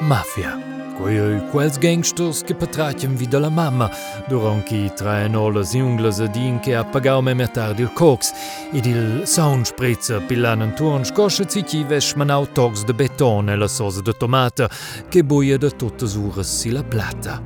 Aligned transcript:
Mafia. 0.00 0.60
Goiei 0.98 1.40
quels 1.50 1.78
Gangsters 1.78 2.42
gepatratjem 2.44 3.16
wie 3.16 3.26
de 3.26 3.38
la 3.38 3.48
mamma, 3.48 3.90
Doranki 4.28 4.90
treien 4.94 5.34
alles 5.34 5.72
Junglese 5.72 6.28
Dinke 6.28 6.76
a 6.76 6.84
pagau 6.84 7.22
me 7.22 7.34
metar 7.34 7.74
Dir 7.74 7.88
Cox, 7.94 8.32
Idil 8.72 9.26
Soundspritze 9.26 10.20
pilanen 10.28 10.76
Tourn 10.76 11.04
skosche 11.04 11.46
ziki 11.48 11.84
wäch 11.88 12.16
man 12.16 12.30
autox 12.30 12.84
de 12.84 12.92
Beton 12.92 13.48
e 13.48 13.56
la 13.56 13.68
sose 13.68 14.02
de 14.02 14.12
Tomate, 14.12 14.68
che 15.08 15.24
buie 15.24 15.58
de 15.58 15.70
totte 15.70 16.06
sures 16.06 16.58
si 16.60 16.70
la 16.70 16.82
plata. 16.82 17.40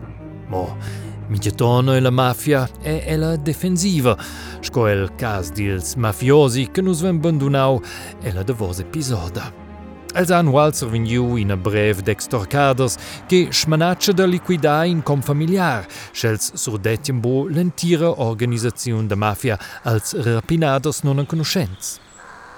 Mo, 0.49 0.77
Migetona 1.29 1.97
e 1.97 2.01
la 2.01 2.11
mafia 2.11 2.69
è, 2.81 3.03
è 3.05 3.17
la 3.17 3.37
defensiva, 3.37 4.17
sco 4.61 4.87
el 4.87 5.15
cas 5.17 5.51
dils 5.51 5.95
mafiosi 5.95 6.71
che 6.71 6.81
nus 6.81 7.01
ven 7.01 7.19
bandunau 7.19 7.83
è 8.21 8.31
la 8.31 8.45
davos 8.45 8.79
episoda. 8.79 9.53
Els 10.15 10.31
annual 10.31 10.73
survegniu 10.73 11.37
ina 11.37 11.57
brev 11.57 12.01
d'extorcaders 12.01 12.97
che 13.27 13.49
schmanaccia 13.51 14.13
da 14.13 14.25
liquidar 14.25 14.87
in 14.87 15.03
com 15.03 15.21
familiar, 15.21 15.85
schels 16.13 16.55
surdetien 16.55 17.21
bo 17.21 17.49
l'entira 17.49 18.09
organisaziun 18.23 19.07
da 19.07 19.17
mafia 19.17 19.59
als 19.83 20.15
rapinaders 20.15 21.03
non 21.03 21.19
en 21.19 21.27
conoscenz. 21.27 21.99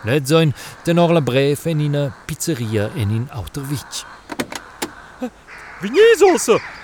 Letzoin 0.05 0.53
tenor 0.85 1.11
la 1.11 1.21
brev 1.21 1.67
en 1.67 1.81
ina 1.81 2.15
pizzeria 2.27 2.91
en 2.95 3.11
in 3.11 3.29
Auterwich. 3.33 4.05
Vignis 5.81 6.23
ossa! 6.23 6.78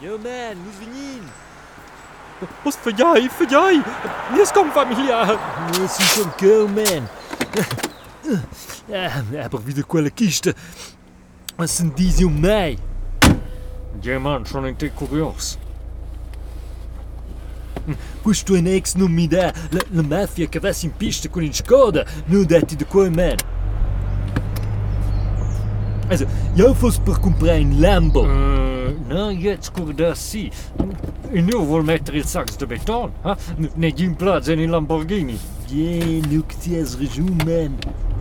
Yo 0.00 0.16
man, 0.16 0.56
moving 0.58 0.94
in! 0.94 1.22
Musst 2.64 2.78
família. 2.78 3.30
voorbij! 3.30 3.82
Hier 4.32 4.52
komt 4.52 4.72
familia! 4.72 5.26
Esse 5.84 6.02
são 6.04 6.30
cão, 6.36 6.68
man! 6.68 7.08
É 8.88 9.48
por 9.48 9.60
vida 9.60 9.82
com 9.82 9.98
ela 9.98 10.08
quista! 10.08 10.54
Acendiziam 11.58 12.30
mij! 12.30 12.78
Yeah, 14.04 14.22
man, 14.22 14.46
schon 14.46 14.64
een 14.66 14.76
tik 14.76 14.94
curioso. 14.94 15.58
Questo 18.22 18.54
ex 18.54 18.94
non 18.94 19.10
mi 19.10 19.26
dá! 19.26 19.52
La, 19.72 19.80
la 19.90 20.02
mafia 20.02 20.46
che 20.46 20.60
va 20.60 20.72
in 20.82 20.92
pista 20.96 21.28
con 21.28 21.42
il 21.42 21.52
Skoda! 21.52 22.06
Non 22.26 22.46
dati 22.46 22.76
de 22.76 22.84
qua, 22.84 23.10
man! 23.10 23.57
Also, 26.10 26.26
eu 26.56 26.74
fosse 26.74 27.00
comprar 27.00 27.60
um 27.60 27.80
Lambo. 27.80 28.24
Äh. 28.24 28.68
Não, 29.08 29.30
jetzt 29.30 29.72
guck 29.74 29.94
das 29.94 30.18
sie. 30.30 30.50
En 31.32 31.44
nu 31.44 31.58
wil 31.58 31.82
met 31.82 32.06
drie 32.06 32.24
de 32.56 32.66
beton. 32.66 33.10
Huh? 33.22 33.36
Net 33.74 34.00
in 34.00 34.14
plaats 34.16 34.48
in 34.48 34.70
Lamborghini. 34.70 35.38
Yeah, 35.70 36.26
nu 36.28 36.42
que 36.42 36.80
as 36.80 36.94
resumen. 36.94 37.36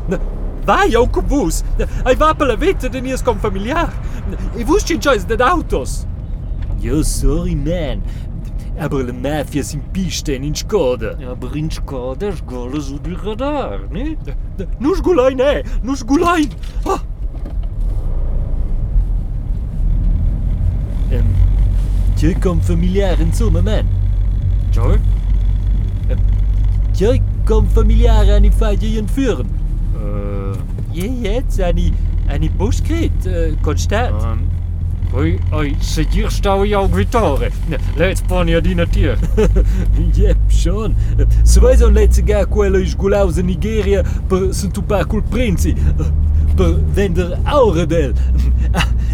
man. 0.10 0.20
Vai, 0.66 0.94
eu 0.94 1.08
que 1.08 1.22
vos. 1.22 1.64
Ai 2.04 2.16
vá 2.16 2.36
pela 2.36 2.58
vita 2.58 2.90
de 2.90 3.02
nias 3.02 3.22
com 3.22 3.36
familiar. 3.36 3.94
E 4.58 4.64
vos 4.64 4.84
cinchais 4.84 5.24
de 5.24 5.42
autos. 5.42 6.06
Eu 6.82 7.04
sorry, 7.04 7.56
man. 7.56 8.02
Aber 8.80 9.02
le 9.04 9.14
mafia 9.14 9.64
sin 9.64 9.80
pista 9.92 10.34
in 10.34 10.54
Skoda. 10.54 11.18
Aber 11.32 11.56
in 11.56 11.70
Skoda 11.70 12.34
golas 12.46 12.92
o 12.92 13.00
de 13.00 13.14
radar, 13.16 13.90
né? 13.90 14.18
Nos 14.80 15.00
gulain, 15.00 15.40
é. 15.40 15.64
Nos 15.82 16.04
gulain. 16.04 16.50
Ah. 16.86 17.00
kom 22.36 22.62
familiaar 22.62 23.20
in 23.20 23.28
en 23.28 23.34
zonder 23.34 23.84
Joy? 24.72 25.00
Jag 26.94 27.16
eh, 27.16 27.22
kom 27.46 27.70
familiaar 27.70 28.34
aan 28.34 28.42
die 28.42 28.52
fadje 28.52 28.98
en 28.98 29.08
vuren. 29.14 29.50
Uh. 29.96 30.56
Je 30.92 31.28
het 31.28 31.62
aan 31.62 31.76
die, 31.76 31.94
aan 32.30 32.40
die 32.40 32.52
boskreet, 32.58 33.26
eh, 33.26 33.54
constant. 33.62 34.24
Um. 34.24 34.40
Oi, 35.14 35.40
oi, 35.52 35.76
sedur 35.80 36.32
stau 36.32 36.66
jag 36.66 36.96
vitare. 36.96 37.50
Lät 37.96 38.18
spania 38.18 38.62
dina 38.62 38.86
tier. 38.86 39.18
Jep, 40.18 40.38
schon. 40.48 40.96
Se 41.44 41.60
vais 41.60 41.82
on 41.82 41.94
laatste 41.94 42.22
sega 42.22 42.46
quello 42.46 42.80
is 42.80 42.96
gulaus 42.96 43.38
in 43.38 43.46
Nigeria 43.46 44.04
per 44.28 44.54
sunt 44.54 44.74
tu 44.74 44.82
pa. 44.82 45.06
Per 46.58 46.76
vender 46.94 47.38
auredel. 47.46 48.14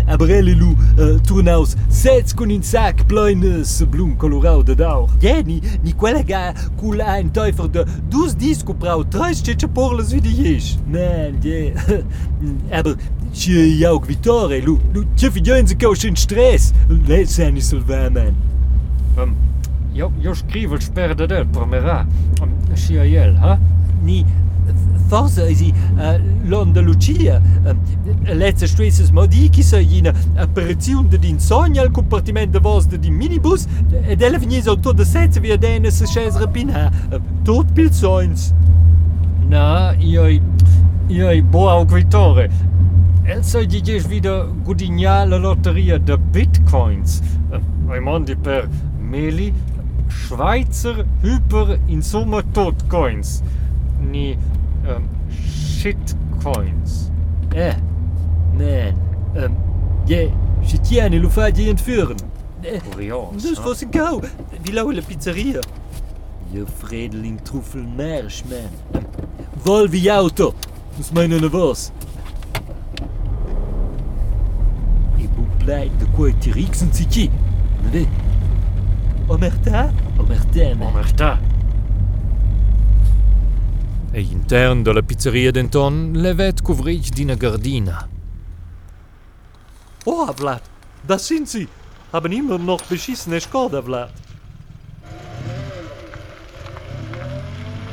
Aber 0.07 0.29
elle 0.29 0.53
lu 0.53 0.75
uh, 0.97 1.19
turnaus 1.25 1.75
sets 1.89 2.33
con 2.33 2.51
in 2.51 2.63
sac 2.63 3.05
plein 3.07 3.63
se 3.63 3.85
blum 3.85 4.15
colorau 4.17 4.63
de 4.63 4.73
daur. 4.73 5.09
Ja, 5.21 5.41
ni, 5.43 5.61
ni 5.83 5.93
quella 5.93 6.23
ga 6.23 6.53
cul 6.79 7.01
ein 7.01 7.31
Teufel 7.33 7.69
de 7.71 7.85
dus 8.11 8.35
disco 8.35 8.73
brau 8.73 9.03
treis 9.03 9.41
cece 9.41 9.67
porles 9.67 10.11
wie 10.13 10.21
die 10.21 10.35
jesch. 10.35 10.77
Man, 10.87 11.39
yeah. 11.43 12.03
Aber 12.71 12.97
ci 13.31 13.79
jaug 13.79 14.05
vitore, 14.05 14.59
lu, 14.61 14.77
lu, 14.93 15.05
ci 15.15 15.31
figlioin 15.31 15.67
se 15.67 15.75
caus 15.75 16.03
in 16.03 16.15
stress. 16.15 16.73
Lei 17.07 17.25
sani 17.25 17.61
salvar, 17.61 18.11
man. 18.11 18.35
Um, 19.17 19.35
jo, 19.93 20.11
jo 20.21 20.33
scrivo 20.33 20.75
il 20.75 20.81
sperde 20.81 21.27
del 21.27 21.47
promera. 21.47 22.05
Um, 22.41 22.51
sia 22.75 23.05
iel, 23.05 23.37
ha? 23.39 23.57
Ni, 24.03 24.25
forse 25.13 25.47
isi 25.47 25.71
uh, 25.95 26.19
l'Andalucia. 26.49 27.39
Uh, 27.63 27.75
letzte 28.33 28.65
stresses 28.67 29.11
modi 29.11 29.49
chi 29.49 29.61
sa 29.61 29.77
ina 29.77 30.11
apparizione 30.35 31.07
de 31.07 31.19
din 31.19 31.39
sogno 31.39 31.81
al 31.81 31.91
compartiment 31.91 32.49
de 32.49 32.59
vos 32.59 32.87
de 32.87 32.97
din 32.97 33.13
minibus 33.13 33.67
ed 34.07 34.21
ella 34.21 34.39
vegnis 34.39 34.65
auto 34.67 34.91
de 34.91 35.05
sezza 35.05 35.39
via 35.39 35.57
dene 35.57 35.91
se 35.91 36.05
scesa 36.05 36.39
rapina. 36.39 36.91
Uh, 37.11 37.21
tot 37.43 37.71
pil 37.73 37.91
sogns. 37.93 38.53
Na, 39.49 39.93
io, 39.99 40.25
io 41.07 41.43
bo 41.43 41.67
aug 41.69 41.93
vitore. 41.93 42.49
El 43.23 43.43
soll 43.43 43.67
di 43.69 43.83
jes 43.85 44.07
wieder 44.09 44.47
gudigna 44.65 45.25
la 45.25 45.37
lotteria 45.37 45.99
de 45.99 46.17
Bitcoins. 46.17 47.21
Uh, 47.51 48.01
mondi 48.01 48.35
per 48.35 48.67
meli 48.97 49.53
Schweizer 50.09 51.05
Hyper 51.21 51.77
in 51.87 52.01
Summe 52.01 52.41
Totcoins. 52.51 53.43
Ni 54.09 54.35
um, 54.87 55.09
shitcoins. 55.29 57.11
Eh, 57.53 57.73
nein. 58.57 58.95
Ähm, 59.35 59.55
je, 60.05 60.31
Schitiane 60.65 61.19
Lufagi 61.19 61.69
entführen. 61.69 62.17
Eh, 62.63 62.79
Kurios. 62.79 63.43
Das 63.43 63.63
was 63.63 63.83
ein 63.83 63.91
Gau. 63.91 64.21
Wie 64.63 64.71
laule 64.71 65.01
Pizzeria. 65.01 65.61
Je 66.51 66.65
Fredeling 66.65 67.43
Truffel 67.43 67.83
Merschmann. 67.83 68.69
Ähm, 69.65 69.91
wie 69.91 70.11
Auto. 70.11 70.53
Das 70.97 71.11
meinen 71.11 71.51
was. 71.51 71.91
Ik 75.17 75.29
ben 75.35 75.49
blij 75.57 75.91
de 75.97 76.05
kwijt 76.15 76.45
Riksen 76.45 76.93
zit 76.93 77.15
je. 77.15 77.29
Nee. 77.91 78.07
Omerta? 79.27 79.91
Omerta, 80.17 80.75
man. 80.77 80.87
Omerta. 80.87 81.39
E 84.13 84.21
intern 84.21 84.83
de 84.83 84.93
la 84.93 85.01
pizzeria 85.01 85.51
d'Enton 85.51 86.13
levet 86.21 86.61
cuvric 86.61 87.09
d'ina 87.15 87.33
gardina. 87.35 88.07
Oh, 90.05 90.27
Vlad, 90.37 90.61
das 91.07 91.27
sind 91.27 91.49
sie. 91.49 91.67
Haben 92.11 92.31
immer 92.31 92.59
noch 92.59 92.81
beschissene 92.83 93.39
Skoda, 93.41 93.81
Vlad. 93.81 94.13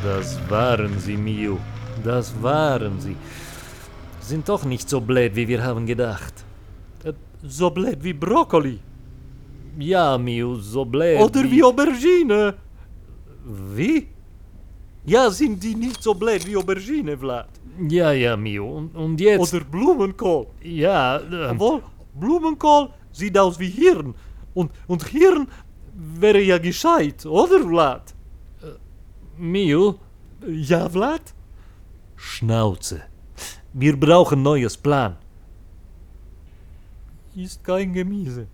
Das 0.04 0.38
waren 0.50 0.98
sie, 0.98 1.16
Mio. 1.16 1.58
Das 2.04 2.34
waren 2.42 3.00
sie. 3.00 3.16
Sind 4.20 4.48
doch 4.48 4.64
nicht 4.64 4.88
so 4.90 5.00
blöd, 5.00 5.34
wie 5.36 5.48
wir 5.48 5.62
haben 5.64 5.86
gedacht. 5.86 6.34
Äh, 7.04 7.14
So 7.42 7.70
blöd 7.70 8.04
wie 8.04 8.12
Brokkoli. 8.12 8.78
Ja, 9.78 10.18
Mio, 10.18 10.56
so 10.56 10.84
blöd. 10.84 11.18
Oder 11.20 11.44
wie 11.50 11.62
Aubergine. 11.64 12.54
Wie? 13.74 14.08
Ja, 15.04 15.30
sind 15.30 15.62
die 15.62 15.74
nicht 15.74 16.02
so 16.02 16.14
blöd 16.14 16.46
wie 16.46 16.56
Aubergine, 16.56 17.16
Vlad? 17.16 17.48
Ja, 17.88 18.12
ja, 18.12 18.36
Mio. 18.36 18.78
Und, 18.78 18.94
und 18.94 19.20
jetzt? 19.20 19.54
Oder 19.54 19.64
Blumenkohl. 19.64 20.46
ja, 20.62 21.20
ähm, 21.20 21.52
Obwohl, 21.52 21.82
Blumenkohl 22.14 22.90
sieht 23.12 23.36
aus 23.38 23.58
wie 23.58 23.70
Hirn. 23.70 24.14
Und, 24.54 24.70
und 24.86 25.06
Hirn 25.08 25.48
wäre 25.94 26.40
ja 26.42 26.58
gescheit, 26.58 27.24
oder, 27.24 27.60
Vlad? 27.60 28.14
Mio? 29.38 29.98
Ja, 30.46 30.88
Vlad? 30.88 31.22
Schnauze. 32.16 33.02
Wir 33.72 33.98
brauchen 33.98 34.42
neues 34.42 34.76
Plan. 34.76 35.16
Ist 37.34 37.64
kein 37.64 37.92
Gemüse. 37.92 38.48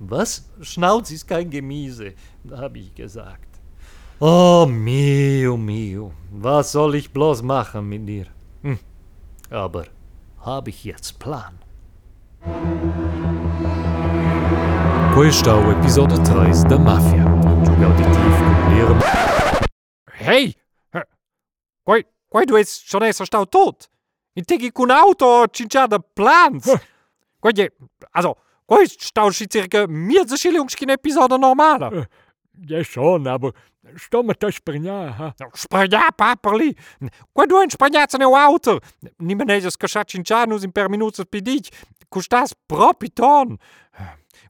Was? 0.00 0.50
Schnauz 0.60 1.10
ist 1.12 1.28
kein 1.28 1.48
Gemüse, 1.50 2.14
habe 2.50 2.78
ich 2.78 2.94
gesagt. 2.94 3.53
Oh, 4.26 4.64
Mio, 4.66 5.58
Mio. 5.58 6.14
Was 6.30 6.72
soll 6.72 6.94
ich 6.94 7.12
bloß 7.12 7.42
machen 7.42 7.86
mit 7.90 8.08
dir? 8.08 8.24
Hm. 8.62 8.78
Aber 9.50 9.84
habe 10.38 10.70
ich 10.70 10.82
jetzt 10.84 11.18
Plan? 11.18 11.58
Questo 15.12 15.50
è 15.50 15.72
episodio 15.72 16.16
3 16.16 16.68
da 16.68 16.78
Mafia. 16.78 17.24
Gioco 17.64 17.84
auditivo 17.84 18.44
con 18.44 18.72
l'Irma. 18.72 19.04
Hey! 20.06 20.56
Quai, 21.82 22.06
Quai 22.26 22.46
du 22.46 22.56
es 22.56 22.82
schon 22.82 23.02
esser 23.02 23.26
stau 23.26 23.44
tot. 23.44 23.90
In 24.32 24.44
tegi 24.46 24.72
cun 24.72 24.90
auto 24.90 25.46
cinciada 25.48 25.98
plans. 25.98 26.64
Quai 27.38 27.52
je, 27.52 27.70
also, 28.12 28.38
quai 28.64 28.86
stau 28.86 29.30
schi 29.30 29.46
circa 29.50 29.84
mieza 29.86 30.36
schillungschkin 30.36 30.88
episode 30.88 31.36
normale. 31.36 32.08
Ja 32.66 32.82
schon, 32.84 33.26
aber 33.26 33.52
Что-то 33.96 34.34
hè? 35.12 35.34
а? 35.38 35.50
Шпарня, 35.54 36.10
папали. 36.12 36.76
Quando 37.34 37.60
é 37.60 37.68
шпарняться 37.68 38.18
no 38.18 38.34
auto? 38.34 38.80
Nimenez 39.18 39.64
es 39.64 39.76
cachat 39.76 40.10
cincanus 40.10 40.64
in 40.64 40.72
per 40.72 40.88
minutos 40.88 41.24
per 41.26 41.42
minuut 41.42 41.70
pro 42.66 42.94
piton. 42.94 43.58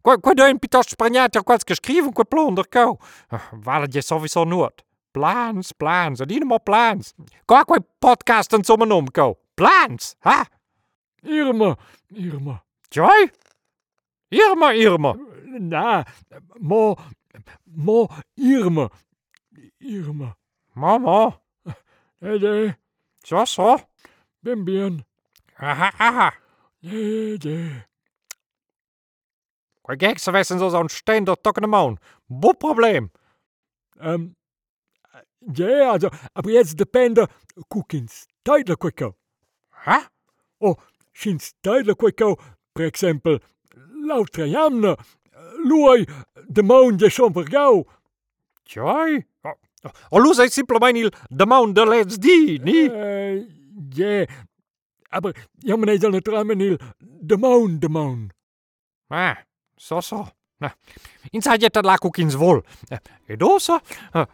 Quando 0.03 0.43
é 0.43 0.51
ah, 0.51 0.55
um 0.55 0.59
pitos 0.59 0.87
шпарняться, 0.87 1.43
quals 1.43 1.65
geschriven, 1.65 2.13
que 2.13 2.25
plunder 2.25 2.67
cau. 2.69 2.99
het 3.83 3.93
je 3.93 4.03
sowieso 4.03 4.45
nuot. 4.45 4.85
Plans, 5.11 5.73
plans, 5.73 6.21
en 6.21 6.31
helemaal 6.31 6.63
plans. 6.63 7.15
Kakwe 7.45 7.81
podcast 7.99 8.53
en 8.53 8.65
sommen 8.65 8.93
om, 8.93 9.11
cau. 9.11 9.37
Plans, 9.55 10.15
ha? 10.21 10.47
Irma, 11.23 11.77
Irma. 12.11 12.63
Joy? 12.91 13.31
Irma, 14.29 14.75
Irma. 14.75 15.17
Na, 15.45 16.05
mo, 16.61 16.97
mo, 17.65 18.09
Irma. 18.35 18.91
Irma. 19.85 20.37
Mama. 20.73 21.41
ja! 22.21 22.77
Zo, 23.23 23.45
zo! 23.45 23.79
Bimbian. 24.41 25.05
Aha, 25.57 25.93
aha. 25.99 26.35
nee. 26.81 27.85
Kijk, 29.97 30.19
ze 30.19 30.31
wijzen 30.31 30.59
zo 30.59 30.69
zo'n 30.69 30.89
steen 30.89 31.25
door 31.25 31.41
tokkende 31.41 31.69
maan. 31.69 31.99
Boepprobleem. 32.27 33.11
Ehm. 33.99 34.27
ja, 35.53 35.91
also, 35.91 36.09
aber 36.33 36.53
jetzt 36.53 36.77
depende 36.77 37.29
kukins 37.69 38.27
tijdelijk 38.43 38.81
kwekko. 38.81 39.17
Hä? 39.69 39.99
Oh, 40.59 40.79
schins 41.13 41.55
tijdelijk 41.61 41.99
kwekko, 41.99 42.37
per 42.73 42.85
exempel, 42.85 43.41
louter 44.07 44.47
jamne, 44.47 44.99
de 46.47 46.63
maan 46.63 46.97
de 46.97 47.11
somber 47.11 47.47
gauw. 47.51 47.85
Joy? 48.63 49.27
Allora 50.11 50.45
è 50.45 50.49
semplicemente 50.49 50.99
il 50.99 51.13
domanda 51.29 51.85
let's 51.85 52.17
di, 52.17 52.59
ni? 52.63 52.87
Uh, 52.87 53.47
yeah. 53.95 54.27
Aber 55.11 55.33
ja, 55.63 55.77
meneer 55.77 55.99
dan 55.99 56.15
het 56.15 56.29
ramen 56.29 56.61
il 56.61 56.79
demon 56.99 57.79
demon. 57.79 58.31
Ah, 59.09 59.37
so 59.77 60.01
so. 60.01 60.27
Insajeta 61.33 61.83
la 61.83 61.97
kukins 61.99 62.35
vol. 62.35 62.63
E 62.91 62.99
Ed 63.27 63.43
osa, 63.43 63.81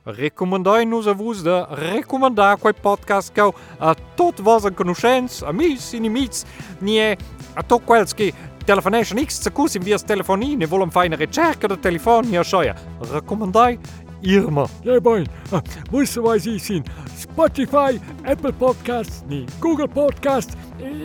recomandai 0.04 0.84
nos 0.86 1.06
a 1.06 1.14
vos 1.14 1.42
de 1.42 1.56
recomandar 1.78 2.56
quei 2.58 2.74
podcast 2.74 3.32
cau 3.34 3.54
a 3.78 3.94
tot 4.16 4.40
vos 4.40 4.64
en 4.64 4.74
conoscents, 4.74 5.42
amics, 5.42 5.92
inimics, 5.94 6.44
ni 6.80 6.98
a 7.00 7.62
tot 7.62 7.84
quels 7.86 8.14
que 8.14 8.32
telefonation 8.66 9.18
X, 9.22 9.40
se 9.42 9.50
cus 9.50 9.76
in 9.78 9.82
vias 9.82 10.04
telefonine 10.04 10.66
volen 10.66 10.90
fare 10.90 11.08
una 11.08 11.16
ricerca 11.16 11.68
de 11.68 11.78
telefoni 11.78 12.34
e 12.34 12.38
a 12.38 12.44
scioia. 12.44 12.74
Recomandai 13.12 13.78
Irma. 14.20 14.66
Ja, 14.82 15.00
boy, 15.00 15.26
uh, 15.52 15.58
moesten 15.90 16.22
wij 16.22 16.38
zien 16.38 16.60
zien. 16.60 16.84
Spotify, 17.18 17.98
Apple 18.24 18.52
Podcasts, 18.52 19.20
nee, 19.26 19.44
Google 19.60 19.88
Podcasts, 19.88 20.52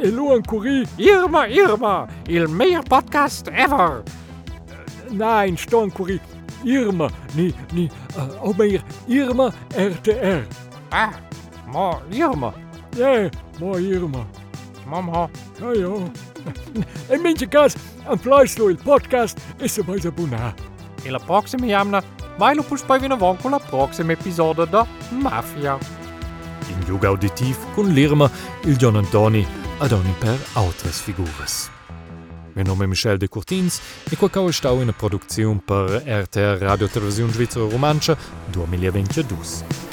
e 0.04 0.12
Luan 0.12 0.42
Curie. 0.42 0.86
Irma, 0.96 1.46
Irma, 1.46 2.08
il 2.28 2.50
meilleur 2.50 2.84
podcast 2.84 3.48
ever. 3.48 4.04
Nein, 5.12 5.58
Storm 5.58 5.92
Curie. 5.92 6.20
Irma, 6.64 7.10
nee, 7.34 7.54
nee, 7.74 7.90
uh, 8.18 8.46
ook 8.46 8.58
meer 8.58 8.82
Irma 9.08 9.52
RTR. 9.76 10.48
Ah, 10.90 11.14
ma 11.72 12.00
Irma, 12.10 12.54
Ja, 12.98 13.30
mooi 13.60 13.92
Irma. 13.92 14.26
mama. 14.88 15.30
Ja, 15.60 15.72
ja. 15.74 15.90
En 17.10 17.22
mensen 17.22 17.50
kaas, 17.50 17.74
een 18.08 18.78
podcast 18.84 19.40
is 19.58 19.78
er 19.78 19.86
bij 19.86 20.00
de 20.00 20.12
Buna. 20.12 20.54
E 21.04 21.12
la 21.12 21.18
proxima 21.18 21.66
jamna, 21.66 22.02
mai 22.38 22.56
lo 22.56 22.66
vino 23.00 23.18
von 23.18 23.38
con 23.38 23.52
la 23.52 23.60
proxima 23.60 24.12
episode 24.12 24.68
da 24.68 24.86
Mafia. 25.10 25.78
In 26.68 26.80
Jug 26.82 27.04
Auditiv 27.04 27.58
con 27.74 27.88
l'Irma, 27.88 28.30
il 28.64 28.76
John 28.76 28.96
Antoni 28.96 29.46
ad 29.78 29.92
ogni 29.92 30.14
per 30.20 30.38
autres 30.54 31.00
figures. 31.00 31.70
Mein 32.54 32.68
nome 32.68 32.86
è 32.86 32.88
Michel 32.88 33.18
de 33.18 33.28
Courtins 33.28 33.82
e 34.10 34.16
qua 34.16 34.30
cau 34.30 34.50
stau 34.50 34.80
in 34.82 34.94
produzione 34.96 35.62
per 35.64 36.04
RTR 36.06 36.58
Radio 36.60 36.88
Televisione 36.88 37.32
Svizzera 37.32 37.68
Romancia 37.68 38.16
2022. 38.46 39.85